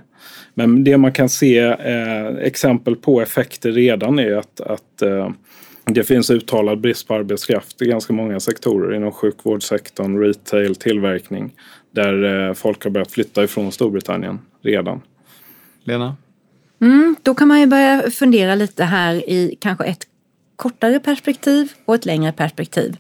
Men 0.53 0.84
det 0.84 0.98
man 0.98 1.12
kan 1.12 1.29
se 1.29 1.60
eh, 1.60 2.27
exempel 2.27 2.96
på 2.96 3.22
effekter 3.22 3.72
redan 3.72 4.20
är 4.20 4.36
att, 4.36 4.62
att 4.62 5.01
eh, 5.01 5.29
det 5.86 6.03
finns 6.03 6.29
uttalad 6.29 6.79
brist 6.79 7.08
på 7.08 7.13
arbetskraft 7.13 7.82
i 7.82 7.86
ganska 7.86 8.13
många 8.13 8.39
sektorer 8.39 8.96
inom 8.96 9.12
sjukvårdssektorn, 9.12 10.20
retail, 10.20 10.75
tillverkning 10.75 11.53
där 11.91 12.48
eh, 12.48 12.53
folk 12.53 12.84
har 12.84 12.91
börjat 12.91 13.12
flytta 13.12 13.44
ifrån 13.44 13.72
Storbritannien 13.72 14.39
redan. 14.62 15.01
Lena? 15.84 16.15
Mm, 16.82 17.15
då 17.24 17.36
kan 17.36 17.48
man 17.48 17.60
ju 17.60 17.65
börja 17.65 18.12
fundera 18.12 18.55
lite 18.55 18.84
här 18.84 19.29
i 19.29 19.58
kanske 19.62 19.86
ett 19.86 20.08
kortare 20.55 21.00
perspektiv 21.00 21.72
och 21.86 21.96
ett 21.96 22.05
längre 22.05 22.32
perspektiv. 22.32 22.98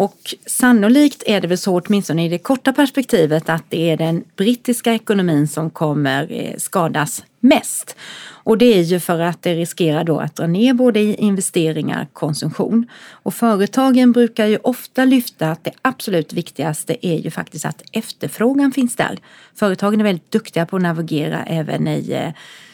Och 0.00 0.34
sannolikt 0.46 1.22
är 1.26 1.40
det 1.40 1.48
väl 1.48 1.58
så, 1.58 1.80
åtminstone 1.80 2.24
i 2.24 2.28
det 2.28 2.38
korta 2.38 2.72
perspektivet, 2.72 3.48
att 3.48 3.64
det 3.68 3.90
är 3.90 3.96
den 3.96 4.24
brittiska 4.36 4.94
ekonomin 4.94 5.48
som 5.48 5.70
kommer 5.70 6.26
eh, 6.32 6.56
skadas 6.56 7.24
mest. 7.40 7.96
Och 8.22 8.58
det 8.58 8.78
är 8.78 8.82
ju 8.82 9.00
för 9.00 9.20
att 9.20 9.42
det 9.42 9.54
riskerar 9.54 10.04
då 10.04 10.18
att 10.18 10.36
dra 10.36 10.46
ner 10.46 10.74
både 10.74 11.00
i 11.00 11.14
investeringar 11.14 12.02
och 12.02 12.12
konsumtion. 12.12 12.86
Och 13.10 13.34
företagen 13.34 14.12
brukar 14.12 14.46
ju 14.46 14.56
ofta 14.56 15.04
lyfta 15.04 15.50
att 15.50 15.64
det 15.64 15.72
absolut 15.82 16.32
viktigaste 16.32 17.06
är 17.06 17.18
ju 17.18 17.30
faktiskt 17.30 17.64
att 17.64 17.82
efterfrågan 17.92 18.72
finns 18.72 18.96
där. 18.96 19.18
Företagen 19.54 20.00
är 20.00 20.04
väldigt 20.04 20.30
duktiga 20.30 20.66
på 20.66 20.76
att 20.76 20.82
navigera 20.82 21.44
även 21.44 21.88
i 21.88 22.10
eh, 22.10 22.32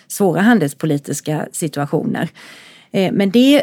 svåra 0.09 0.41
handelspolitiska 0.41 1.49
situationer. 1.53 2.29
Eh, 2.91 3.13
men 3.13 3.31
det 3.31 3.63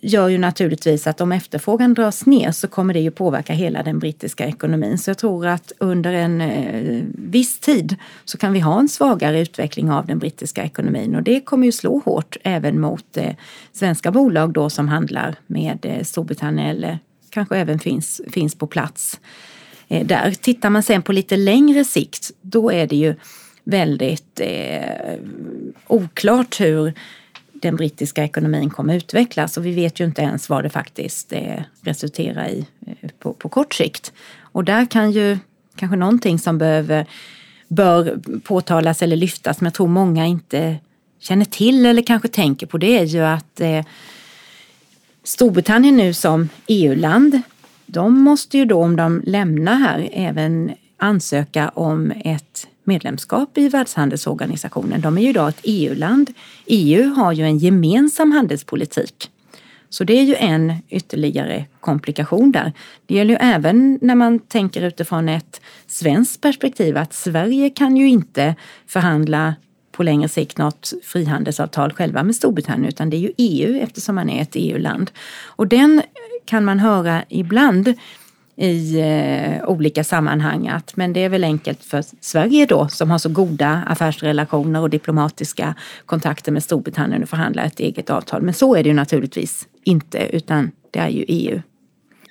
gör 0.00 0.28
ju 0.28 0.38
naturligtvis 0.38 1.06
att 1.06 1.20
om 1.20 1.32
efterfrågan 1.32 1.94
dras 1.94 2.26
ner 2.26 2.52
så 2.52 2.68
kommer 2.68 2.94
det 2.94 3.00
ju 3.00 3.10
påverka 3.10 3.52
hela 3.52 3.82
den 3.82 3.98
brittiska 3.98 4.46
ekonomin. 4.46 4.98
Så 4.98 5.10
jag 5.10 5.18
tror 5.18 5.46
att 5.46 5.72
under 5.78 6.12
en 6.12 6.40
eh, 6.40 7.02
viss 7.14 7.58
tid 7.58 7.96
så 8.24 8.38
kan 8.38 8.52
vi 8.52 8.60
ha 8.60 8.80
en 8.80 8.88
svagare 8.88 9.40
utveckling 9.40 9.90
av 9.90 10.06
den 10.06 10.18
brittiska 10.18 10.64
ekonomin 10.64 11.14
och 11.14 11.22
det 11.22 11.40
kommer 11.40 11.66
ju 11.66 11.72
slå 11.72 11.98
hårt 12.04 12.36
även 12.42 12.80
mot 12.80 13.16
eh, 13.16 13.34
svenska 13.72 14.10
bolag 14.10 14.52
då 14.52 14.70
som 14.70 14.88
handlar 14.88 15.34
med 15.46 15.78
eh, 15.82 16.04
Storbritannien 16.04 16.68
eller 16.68 16.98
kanske 17.30 17.56
även 17.56 17.78
finns, 17.78 18.20
finns 18.32 18.54
på 18.54 18.66
plats 18.66 19.20
eh, 19.88 20.06
där. 20.06 20.30
Tittar 20.30 20.70
man 20.70 20.82
sen 20.82 21.02
på 21.02 21.12
lite 21.12 21.36
längre 21.36 21.84
sikt 21.84 22.30
då 22.42 22.72
är 22.72 22.86
det 22.86 22.96
ju 22.96 23.14
väldigt 23.64 24.40
eh, 24.40 25.14
oklart 25.86 26.60
hur 26.60 26.94
den 27.62 27.76
brittiska 27.76 28.24
ekonomin 28.24 28.70
kommer 28.70 28.94
utvecklas 28.94 29.56
och 29.56 29.66
vi 29.66 29.74
vet 29.74 30.00
ju 30.00 30.04
inte 30.04 30.22
ens 30.22 30.48
vad 30.48 30.64
det 30.64 30.70
faktiskt 30.70 31.32
eh, 31.32 31.62
resulterar 31.82 32.48
i 32.48 32.66
eh, 32.86 33.10
på, 33.18 33.32
på 33.32 33.48
kort 33.48 33.74
sikt. 33.74 34.12
Och 34.40 34.64
där 34.64 34.86
kan 34.86 35.12
ju 35.12 35.38
kanske 35.76 35.96
någonting 35.96 36.38
som 36.38 36.58
behöver, 36.58 37.06
bör 37.68 38.20
påtalas 38.44 39.02
eller 39.02 39.16
lyftas, 39.16 39.60
men 39.60 39.66
jag 39.66 39.74
tror 39.74 39.88
många 39.88 40.26
inte 40.26 40.76
känner 41.20 41.44
till 41.44 41.86
eller 41.86 42.02
kanske 42.02 42.28
tänker 42.28 42.66
på 42.66 42.78
det 42.78 42.98
är 42.98 43.04
ju 43.04 43.20
att 43.20 43.60
eh, 43.60 43.84
Storbritannien 45.24 45.96
nu 45.96 46.14
som 46.14 46.48
EU-land, 46.66 47.42
de 47.86 48.20
måste 48.20 48.58
ju 48.58 48.64
då 48.64 48.82
om 48.82 48.96
de 48.96 49.22
lämnar 49.26 49.74
här 49.74 50.08
även 50.12 50.72
ansöka 50.96 51.68
om 51.68 52.12
ett 52.24 52.66
medlemskap 52.90 53.58
i 53.58 53.68
Världshandelsorganisationen. 53.68 55.00
De 55.00 55.18
är 55.18 55.22
ju 55.22 55.28
idag 55.28 55.48
ett 55.48 55.60
EU-land. 55.62 56.30
EU 56.66 57.14
har 57.14 57.32
ju 57.32 57.44
en 57.44 57.58
gemensam 57.58 58.32
handelspolitik. 58.32 59.30
Så 59.88 60.04
det 60.04 60.12
är 60.12 60.22
ju 60.22 60.34
en 60.34 60.74
ytterligare 60.88 61.64
komplikation 61.80 62.52
där. 62.52 62.72
Det 63.06 63.14
gäller 63.14 63.34
ju 63.34 63.38
även 63.40 63.98
när 64.02 64.14
man 64.14 64.38
tänker 64.38 64.82
utifrån 64.82 65.28
ett 65.28 65.60
svenskt 65.86 66.40
perspektiv 66.40 66.96
att 66.96 67.12
Sverige 67.12 67.70
kan 67.70 67.96
ju 67.96 68.08
inte 68.08 68.54
förhandla 68.86 69.54
på 69.92 70.02
längre 70.02 70.28
sikt 70.28 70.58
något 70.58 70.92
frihandelsavtal 71.04 71.92
själva 71.92 72.22
med 72.22 72.36
Storbritannien 72.36 72.88
utan 72.88 73.10
det 73.10 73.16
är 73.16 73.20
ju 73.20 73.32
EU 73.36 73.80
eftersom 73.82 74.14
man 74.14 74.30
är 74.30 74.42
ett 74.42 74.54
EU-land. 74.54 75.10
Och 75.46 75.66
den 75.66 76.02
kan 76.44 76.64
man 76.64 76.78
höra 76.78 77.24
ibland 77.28 77.94
i 78.60 79.00
eh, 79.00 79.68
olika 79.68 80.04
sammanhang 80.04 80.68
att 80.68 80.96
men 80.96 81.12
det 81.12 81.24
är 81.24 81.28
väl 81.28 81.44
enkelt 81.44 81.84
för 81.84 82.04
Sverige 82.20 82.66
då 82.66 82.88
som 82.88 83.10
har 83.10 83.18
så 83.18 83.28
goda 83.28 83.82
affärsrelationer 83.86 84.80
och 84.80 84.90
diplomatiska 84.90 85.74
kontakter 86.06 86.52
med 86.52 86.62
Storbritannien 86.62 87.22
att 87.22 87.30
förhandla 87.30 87.62
ett 87.62 87.80
eget 87.80 88.10
avtal. 88.10 88.42
Men 88.42 88.54
så 88.54 88.74
är 88.74 88.82
det 88.82 88.88
ju 88.88 88.94
naturligtvis 88.94 89.68
inte 89.84 90.18
utan 90.18 90.70
det 90.90 90.98
är 90.98 91.08
ju 91.08 91.24
EU. 91.28 91.60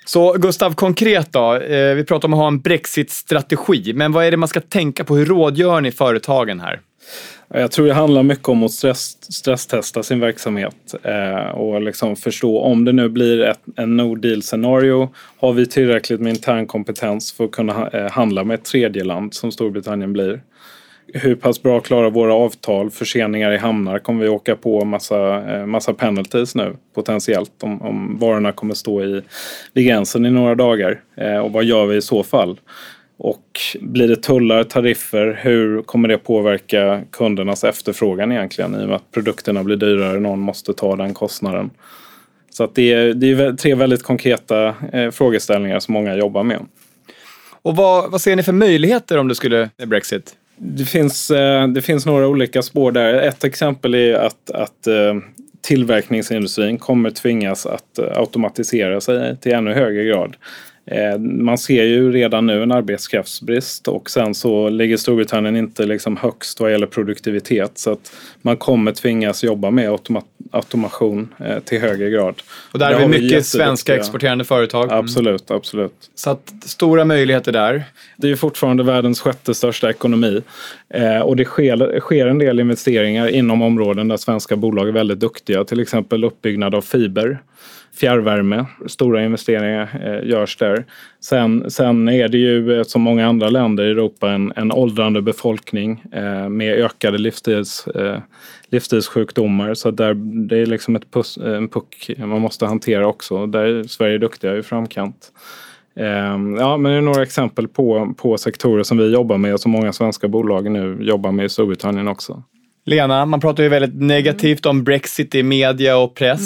Så 0.04 0.32
Gustav, 0.32 0.74
konkret 0.74 1.32
då. 1.32 1.54
Eh, 1.54 1.94
vi 1.94 2.04
pratar 2.04 2.28
om 2.28 2.34
att 2.34 2.40
ha 2.40 2.48
en 2.48 2.60
brexit-strategi, 2.60 3.92
men 3.94 4.12
vad 4.12 4.24
är 4.24 4.30
det 4.30 4.36
man 4.36 4.48
ska 4.48 4.60
tänka 4.60 5.04
på? 5.04 5.16
Hur 5.16 5.26
rådgör 5.26 5.80
ni 5.80 5.92
företagen 5.92 6.60
här? 6.60 6.80
Jag 7.54 7.70
tror 7.70 7.86
det 7.86 7.94
handlar 7.94 8.22
mycket 8.22 8.48
om 8.48 8.62
att 8.62 8.70
stress, 8.70 9.32
stresstesta 9.34 10.02
sin 10.02 10.20
verksamhet 10.20 10.94
eh, 11.02 11.48
och 11.48 11.82
liksom 11.82 12.16
förstå 12.16 12.60
om 12.60 12.84
det 12.84 12.92
nu 12.92 13.08
blir 13.08 13.40
ett, 13.40 13.60
en 13.76 13.96
no 13.96 14.14
deal 14.14 14.42
scenario. 14.42 15.08
Har 15.38 15.52
vi 15.52 15.66
tillräckligt 15.66 16.20
med 16.20 16.30
intern 16.30 16.66
kompetens 16.66 17.32
för 17.32 17.44
att 17.44 17.50
kunna 17.50 17.88
eh, 17.88 18.10
handla 18.10 18.44
med 18.44 18.54
ett 18.54 18.64
tredje 18.64 19.04
land 19.04 19.34
som 19.34 19.52
Storbritannien 19.52 20.12
blir? 20.12 20.40
Hur 21.14 21.34
pass 21.34 21.62
bra 21.62 21.80
klarar 21.80 22.10
våra 22.10 22.34
avtal? 22.34 22.90
Förseningar 22.90 23.52
i 23.52 23.56
hamnar 23.56 23.98
kommer 23.98 24.22
vi 24.22 24.28
åka 24.28 24.56
på 24.56 24.84
massa, 24.84 25.50
eh, 25.56 25.66
massa 25.66 25.94
penalties 25.94 26.54
nu 26.54 26.76
potentiellt 26.94 27.62
om, 27.62 27.82
om 27.82 28.18
varorna 28.18 28.52
kommer 28.52 28.74
stå 28.74 29.02
i, 29.04 29.22
vid 29.72 29.86
gränsen 29.86 30.26
i 30.26 30.30
några 30.30 30.54
dagar. 30.54 31.00
Eh, 31.16 31.38
och 31.38 31.52
vad 31.52 31.64
gör 31.64 31.86
vi 31.86 31.96
i 31.96 32.02
så 32.02 32.22
fall? 32.22 32.60
Och 33.22 33.60
blir 33.80 34.08
det 34.08 34.16
tullar, 34.16 34.64
tariffer, 34.64 35.38
hur 35.42 35.82
kommer 35.82 36.08
det 36.08 36.18
påverka 36.18 37.02
kundernas 37.10 37.64
efterfrågan 37.64 38.32
egentligen 38.32 38.74
i 38.74 38.84
och 38.84 38.88
med 38.88 38.96
att 38.96 39.10
produkterna 39.10 39.64
blir 39.64 39.76
dyrare, 39.76 40.20
någon 40.20 40.40
måste 40.40 40.74
ta 40.74 40.96
den 40.96 41.14
kostnaden. 41.14 41.70
Så 42.50 42.64
att 42.64 42.74
det, 42.74 42.92
är, 42.92 43.14
det 43.14 43.30
är 43.30 43.52
tre 43.52 43.74
väldigt 43.74 44.02
konkreta 44.02 44.74
eh, 44.92 45.10
frågeställningar 45.10 45.80
som 45.80 45.94
många 45.94 46.14
jobbar 46.16 46.42
med. 46.42 46.58
Och 47.62 47.76
vad, 47.76 48.10
vad 48.10 48.20
ser 48.20 48.36
ni 48.36 48.42
för 48.42 48.52
möjligheter 48.52 49.18
om 49.18 49.28
det 49.28 49.34
skulle 49.34 49.70
bli 49.76 49.86
Brexit? 49.86 50.34
Det 50.56 50.84
finns, 50.84 51.30
eh, 51.30 51.68
det 51.68 51.82
finns 51.82 52.06
några 52.06 52.28
olika 52.28 52.62
spår 52.62 52.92
där. 52.92 53.14
Ett 53.14 53.44
exempel 53.44 53.94
är 53.94 54.14
att, 54.14 54.50
att 54.50 54.86
eh, 54.86 55.14
tillverkningsindustrin 55.60 56.78
kommer 56.78 57.10
tvingas 57.10 57.66
att 57.66 57.98
automatisera 57.98 59.00
sig 59.00 59.36
till 59.36 59.52
ännu 59.52 59.72
högre 59.72 60.04
grad. 60.04 60.36
Eh, 60.86 61.18
man 61.18 61.58
ser 61.58 61.84
ju 61.84 62.12
redan 62.12 62.46
nu 62.46 62.62
en 62.62 62.72
arbetskraftsbrist 62.72 63.88
och 63.88 64.10
sen 64.10 64.34
så 64.34 64.68
ligger 64.68 64.96
Storbritannien 64.96 65.56
inte 65.56 65.86
liksom 65.86 66.16
högst 66.16 66.60
vad 66.60 66.72
gäller 66.72 66.86
produktivitet 66.86 67.78
så 67.78 67.92
att 67.92 68.12
man 68.42 68.56
kommer 68.56 68.92
tvingas 68.92 69.44
jobba 69.44 69.70
med 69.70 69.88
automa 69.88 70.22
automation 70.50 71.34
eh, 71.38 71.58
till 71.58 71.80
högre 71.80 72.10
grad. 72.10 72.42
Och 72.72 72.78
där 72.78 72.92
har 72.92 73.00
vi 73.00 73.20
mycket 73.20 73.46
svenska 73.46 73.96
exporterande 73.96 74.44
företag. 74.44 74.84
Mm. 74.84 74.98
Absolut, 74.98 75.50
absolut. 75.50 76.10
Så 76.14 76.30
att 76.30 76.52
stora 76.64 77.04
möjligheter 77.04 77.52
där. 77.52 77.84
Det 78.16 78.26
är 78.26 78.28
ju 78.28 78.36
fortfarande 78.36 78.82
världens 78.82 79.20
sjätte 79.20 79.54
största 79.54 79.90
ekonomi 79.90 80.42
eh, 80.88 81.18
och 81.18 81.36
det 81.36 81.44
sker, 81.44 82.00
sker 82.00 82.26
en 82.26 82.38
del 82.38 82.60
investeringar 82.60 83.28
inom 83.28 83.62
områden 83.62 84.08
där 84.08 84.16
svenska 84.16 84.56
bolag 84.56 84.88
är 84.88 84.92
väldigt 84.92 85.20
duktiga, 85.20 85.64
till 85.64 85.80
exempel 85.80 86.24
uppbyggnad 86.24 86.74
av 86.74 86.82
fiber 86.82 87.38
fjärrvärme. 88.00 88.66
Stora 88.86 89.24
investeringar 89.24 90.00
eh, 90.04 90.28
görs 90.28 90.56
där. 90.56 90.84
Sen, 91.20 91.70
sen 91.70 92.08
är 92.08 92.28
det 92.28 92.38
ju 92.38 92.78
eh, 92.78 92.82
som 92.82 93.02
många 93.02 93.26
andra 93.26 93.50
länder 93.50 93.84
i 93.84 93.90
Europa 93.90 94.30
en, 94.30 94.52
en 94.56 94.72
åldrande 94.72 95.22
befolkning 95.22 96.04
eh, 96.12 96.48
med 96.48 96.74
ökade 96.74 97.18
livsstils, 97.18 97.86
eh, 97.86 98.18
livsstilssjukdomar. 98.68 99.74
Så 99.74 99.90
där, 99.90 100.14
det 100.48 100.58
är 100.58 100.66
liksom 100.66 100.96
ett 100.96 101.10
pus, 101.10 101.36
en 101.36 101.68
puck 101.68 102.10
man 102.18 102.40
måste 102.40 102.66
hantera 102.66 103.06
också. 103.06 103.46
Där 103.46 103.64
är 103.64 103.84
Sverige 103.84 104.18
duktiga 104.18 104.56
i 104.56 104.62
framkant. 104.62 105.32
Ehm, 105.96 106.56
ja, 106.56 106.76
men 106.76 106.92
det 106.92 106.98
är 106.98 107.02
några 107.02 107.22
exempel 107.22 107.68
på, 107.68 108.14
på 108.18 108.38
sektorer 108.38 108.82
som 108.82 108.98
vi 108.98 109.12
jobbar 109.12 109.38
med 109.38 109.54
och 109.54 109.60
som 109.60 109.72
många 109.72 109.92
svenska 109.92 110.28
bolag 110.28 110.70
nu 110.70 110.98
jobbar 111.00 111.32
med 111.32 111.44
i 111.44 111.48
Storbritannien 111.48 112.08
också. 112.08 112.42
Lena, 112.86 113.26
man 113.26 113.40
pratar 113.40 113.62
ju 113.62 113.68
väldigt 113.68 113.94
negativt 113.94 114.66
om 114.66 114.84
Brexit 114.84 115.34
i 115.34 115.42
media 115.42 115.98
och 115.98 116.14
press. 116.14 116.40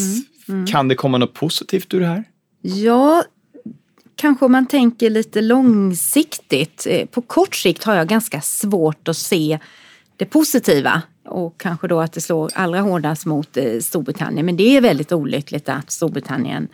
Kan 0.67 0.89
det 0.89 0.95
komma 0.95 1.19
något 1.19 1.35
positivt 1.35 1.95
ur 1.95 2.01
det 2.01 2.07
här? 2.07 2.25
Ja, 2.63 3.25
kanske 4.17 4.45
om 4.45 4.53
man 4.53 4.67
tänker 4.67 5.11
lite 5.11 5.41
långsiktigt. 5.41 6.87
Eh, 6.91 7.07
På 7.07 7.23
kort 7.23 7.55
sikt 7.55 7.85
har 7.85 7.95
jag 7.95 8.09
ganska 8.09 8.41
svårt 8.41 9.09
att 9.09 9.17
se 9.17 9.59
det 10.17 10.25
positiva 10.25 11.03
och 11.25 11.61
kanske 11.61 11.89
då 11.89 12.01
att 12.01 12.13
det 12.13 12.21
slår 12.21 12.51
allra 12.55 12.81
hårdast 12.81 13.27
mot 13.27 13.57
eh, 13.57 13.81
Storbritannien. 13.81 14.47
Men 14.47 14.57
det 14.57 14.77
är 14.77 14.81
väldigt 14.81 15.13
olyckligt 15.13 15.69
att 15.69 15.91
Storbritannien 15.91 16.69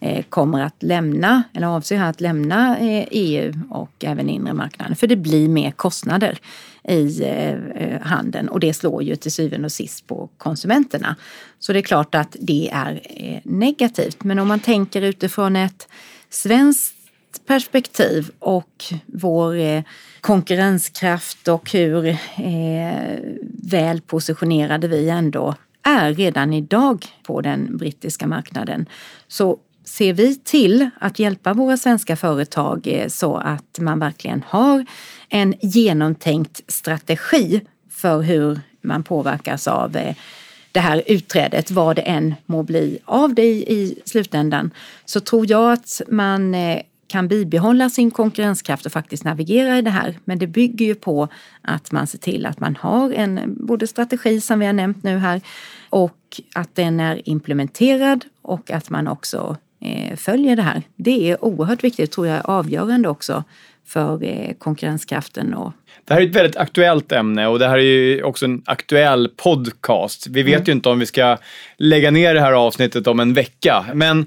eh, 0.00 0.24
kommer 0.28 0.62
att 0.62 0.82
lämna, 0.82 1.42
eller 1.52 1.66
avser 1.66 2.00
att 2.00 2.20
lämna 2.20 2.76
EU 3.10 3.52
och 3.70 4.04
även 4.04 4.28
inre 4.28 4.52
marknaden. 4.52 4.96
För 4.96 5.06
det 5.06 5.16
blir 5.16 5.48
mer 5.48 5.70
kostnader 5.70 6.38
i 6.88 7.22
eh, 7.22 7.82
eh, 7.82 8.00
handeln 8.02 8.48
och 8.48 8.60
det 8.60 8.74
slår 8.74 9.02
ju 9.02 9.16
till 9.16 9.32
syvende 9.32 9.64
och 9.64 9.72
sist 9.72 10.06
på 10.06 10.28
konsumenterna. 10.38 11.16
Så 11.58 11.72
det 11.72 11.78
är 11.78 11.82
klart 11.82 12.14
att 12.14 12.36
det 12.40 12.70
är 12.72 13.00
eh, 13.04 13.40
negativt. 13.44 14.24
Men 14.24 14.38
om 14.38 14.48
man 14.48 14.60
tänker 14.60 15.02
utifrån 15.02 15.56
ett 15.56 15.88
svenskt 16.30 16.94
perspektiv 17.46 18.30
och 18.38 18.84
vår 19.06 19.54
eh, 19.54 19.82
konkurrenskraft 20.20 21.48
och 21.48 21.72
hur 21.72 22.06
eh, 22.06 22.16
väl 23.70 24.00
positionerade 24.00 24.88
vi 24.88 25.08
ändå 25.08 25.54
är 25.82 26.14
redan 26.14 26.52
idag 26.52 27.06
på 27.22 27.40
den 27.40 27.76
brittiska 27.76 28.26
marknaden 28.26 28.86
så 29.28 29.58
ser 29.88 30.12
vi 30.12 30.36
till 30.36 30.90
att 31.00 31.18
hjälpa 31.18 31.54
våra 31.54 31.76
svenska 31.76 32.16
företag 32.16 32.86
eh, 32.86 33.08
så 33.08 33.36
att 33.36 33.78
man 33.78 33.98
verkligen 33.98 34.44
har 34.48 34.86
en 35.28 35.54
genomtänkt 35.60 36.60
strategi 36.68 37.60
för 37.90 38.22
hur 38.22 38.60
man 38.80 39.02
påverkas 39.02 39.68
av 39.68 39.96
eh, 39.96 40.16
det 40.72 40.80
här 40.80 41.02
utträdet, 41.06 41.70
vad 41.70 41.96
det 41.96 42.02
än 42.02 42.34
må 42.46 42.62
bli 42.62 42.98
av 43.04 43.34
det 43.34 43.46
i, 43.46 43.98
slutändan, 44.04 44.70
så 45.04 45.20
tror 45.20 45.50
jag 45.50 45.72
att 45.72 46.00
man 46.08 46.54
eh, 46.54 46.82
kan 47.06 47.28
bibehålla 47.28 47.90
sin 47.90 48.10
konkurrenskraft 48.10 48.86
och 48.86 48.92
faktiskt 48.92 49.24
navigera 49.24 49.78
i 49.78 49.82
det 49.82 49.90
här. 49.90 50.18
Men 50.24 50.38
det 50.38 50.46
bygger 50.46 50.86
ju 50.86 50.94
på 50.94 51.28
att 51.62 51.92
man 51.92 52.06
ser 52.06 52.18
till 52.18 52.46
att 52.46 52.60
man 52.60 52.76
har 52.76 53.12
en 53.12 53.56
både 53.66 53.86
strategi 53.86 54.40
som 54.40 54.58
vi 54.58 54.66
har 54.66 54.72
nämnt 54.72 55.02
nu 55.02 55.18
här 55.18 55.40
och 55.90 56.40
att 56.54 56.74
den 56.74 57.00
är 57.00 57.28
implementerad 57.28 58.24
och 58.42 58.70
att 58.70 58.90
man 58.90 59.08
också 59.08 59.56
följer 60.16 60.56
det 60.56 60.62
här. 60.62 60.82
Det 60.96 61.30
är 61.30 61.44
oerhört 61.44 61.84
viktigt, 61.84 62.12
tror 62.12 62.26
jag 62.26 62.36
är 62.36 62.50
avgörande 62.50 63.08
också 63.08 63.44
för 63.88 64.24
eh, 64.24 64.52
konkurrenskraften 64.58 65.54
och 65.54 65.72
Det 66.04 66.14
här 66.14 66.20
är 66.20 66.26
ett 66.26 66.36
väldigt 66.36 66.56
aktuellt 66.56 67.12
ämne 67.12 67.46
och 67.46 67.58
det 67.58 67.68
här 67.68 67.78
är 67.78 67.82
ju 67.82 68.22
också 68.22 68.44
en 68.44 68.62
aktuell 68.66 69.28
podcast. 69.28 70.26
Vi 70.26 70.42
vet 70.42 70.68
ju 70.68 70.72
inte 70.72 70.88
om 70.88 70.98
vi 70.98 71.06
ska 71.06 71.36
lägga 71.76 72.10
ner 72.10 72.34
det 72.34 72.40
här 72.40 72.52
avsnittet 72.52 73.06
om 73.06 73.20
en 73.20 73.34
vecka. 73.34 73.84
Men 73.94 74.20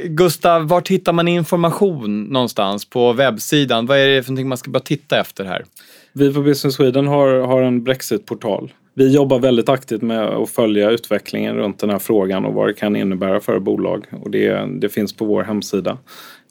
eh, 0.00 0.08
Gustav, 0.08 0.68
vart 0.68 0.88
hittar 0.88 1.12
man 1.12 1.28
information 1.28 2.22
någonstans 2.22 2.84
på 2.84 3.12
webbsidan? 3.12 3.86
Vad 3.86 3.98
är 3.98 4.08
det 4.08 4.22
för 4.22 4.30
någonting 4.30 4.48
man 4.48 4.58
ska 4.58 4.70
bara 4.70 4.80
titta 4.80 5.20
efter 5.20 5.44
här? 5.44 5.64
Vi 6.12 6.34
på 6.34 6.42
Business 6.42 6.74
Sweden 6.74 7.06
har, 7.06 7.40
har 7.40 7.62
en 7.62 7.84
Brexit-portal. 7.84 8.72
Vi 8.94 9.14
jobbar 9.14 9.38
väldigt 9.38 9.68
aktivt 9.68 10.02
med 10.02 10.24
att 10.24 10.50
följa 10.50 10.90
utvecklingen 10.90 11.56
runt 11.56 11.78
den 11.78 11.90
här 11.90 11.98
frågan 11.98 12.44
och 12.44 12.54
vad 12.54 12.68
det 12.68 12.74
kan 12.74 12.96
innebära 12.96 13.40
för 13.40 13.58
bolag. 13.58 14.06
Och 14.22 14.30
det, 14.30 14.80
det 14.80 14.88
finns 14.88 15.16
på 15.16 15.24
vår 15.24 15.42
hemsida. 15.42 15.98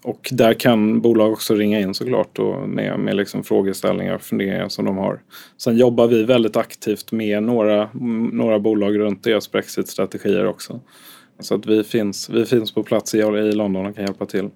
Och 0.03 0.29
där 0.31 0.53
kan 0.53 1.01
bolag 1.01 1.31
också 1.31 1.55
ringa 1.55 1.79
in 1.79 1.93
såklart 1.93 2.39
och 2.39 2.69
med, 2.69 2.99
med 2.99 3.15
liksom 3.15 3.43
frågeställningar 3.43 4.15
och 4.15 4.21
funderingar 4.21 4.69
som 4.69 4.85
de 4.85 4.97
har. 4.97 5.21
Sen 5.57 5.77
jobbar 5.77 6.07
vi 6.07 6.23
väldigt 6.23 6.55
aktivt 6.55 7.11
med 7.11 7.43
några, 7.43 7.89
några 8.31 8.59
bolag 8.59 8.99
runt 8.99 9.23
deras 9.23 9.51
Brexit-strategier 9.51 10.45
också. 10.45 10.79
Så 11.39 11.55
att 11.55 11.65
vi 11.65 11.83
finns, 11.83 12.29
vi 12.29 12.45
finns 12.45 12.71
på 12.71 12.83
plats 12.83 13.15
i, 13.15 13.17
i 13.17 13.51
London 13.51 13.85
och 13.85 13.95
kan 13.95 14.05
hjälpa 14.05 14.25
till. 14.25 14.49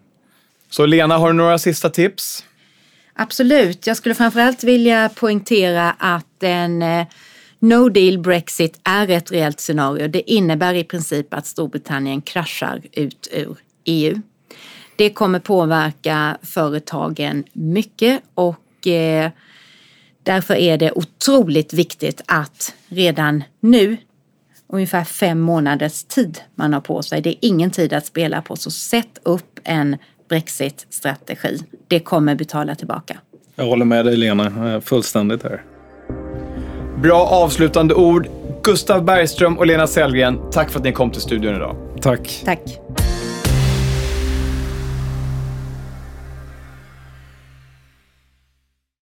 Så 0.70 0.86
Lena, 0.86 1.18
har 1.18 1.28
du 1.28 1.34
några 1.34 1.58
sista 1.58 1.90
tips? 1.90 2.46
Absolut. 3.14 3.88
Jag 3.88 3.98
skulle 3.98 4.16
framförallt 4.16 4.64
vilja 4.64 5.10
poängtera 5.10 5.92
att 5.92 6.44
en 6.44 6.82
eh, 6.82 7.06
no 7.64 7.90
deal 7.90 8.18
Brexit 8.18 8.80
är 8.84 9.10
ett 9.10 9.32
reellt 9.32 9.60
scenario. 9.60 10.08
Det 10.08 10.32
innebär 10.32 10.74
i 10.74 10.84
princip 10.84 11.34
att 11.34 11.46
Storbritannien 11.46 12.22
kraschar 12.22 12.82
ut 12.92 13.28
ur 13.32 13.58
EU. 13.86 14.22
Det 14.96 15.10
kommer 15.10 15.40
påverka 15.40 16.38
företagen 16.42 17.44
mycket 17.54 18.22
och 18.34 18.88
eh, 18.88 19.32
därför 20.24 20.54
är 20.56 20.78
det 20.78 20.92
otroligt 20.92 21.74
viktigt 21.74 22.22
att 22.26 22.76
redan 22.88 23.44
nu, 23.60 23.98
ungefär 24.68 25.04
fem 25.04 25.40
månaders 25.40 26.04
tid 26.04 26.40
man 26.56 26.74
har 26.74 26.82
på 26.82 27.04
sig, 27.04 27.22
det 27.22 27.30
är 27.30 27.38
ingen 27.42 27.72
tid 27.72 27.94
att 27.94 28.06
spela 28.06 28.42
på, 28.42 28.56
så 28.56 28.72
sätt 28.72 29.20
upp 29.24 29.60
en 29.64 29.98
Brexit-strategi. 30.30 31.60
Det 31.88 32.00
kommer 32.00 32.36
betala 32.36 32.76
tillbaka. 32.76 33.18
Jag 33.56 33.66
håller 33.66 33.86
med 33.86 34.06
dig 34.06 34.18
Lena, 34.18 34.74
eh, 34.74 34.82
fullständigt 34.82 35.44
här. 35.44 35.73
Bra 37.04 37.22
avslutande 37.22 37.94
ord. 37.94 38.28
Gustav 38.64 39.04
Bergström 39.06 39.58
och 39.58 39.68
Lena 39.68 39.88
Sellgren, 39.88 40.40
tack 40.52 40.70
för 40.70 40.80
att 40.80 40.86
ni 40.86 40.92
kom 40.92 41.12
till 41.12 41.22
studion 41.22 41.56
idag. 41.56 41.76
Tack. 42.02 42.42
Tack. 42.46 42.83